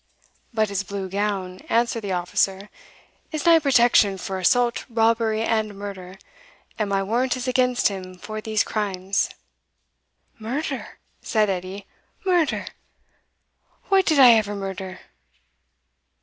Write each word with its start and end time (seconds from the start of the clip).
"But 0.51 0.69
his 0.69 0.81
blue 0.81 1.07
gown," 1.09 1.59
answered 1.69 2.01
the 2.01 2.11
officer, 2.13 2.71
"is 3.31 3.45
nae 3.45 3.59
protection 3.59 4.17
for 4.17 4.39
assault, 4.39 4.83
robbery, 4.89 5.43
and 5.43 5.75
murder; 5.77 6.17
and 6.79 6.89
my 6.89 7.03
warrant 7.03 7.37
is 7.37 7.47
against 7.47 7.89
him 7.89 8.17
for 8.17 8.41
these 8.41 8.63
crimes." 8.63 9.29
"Murder!" 10.39 10.97
said 11.21 11.51
Edie, 11.51 11.85
"murder! 12.25 12.65
wha 13.91 14.01
did 14.01 14.17
I 14.17 14.35
e'er 14.39 14.55
murder?" 14.55 15.01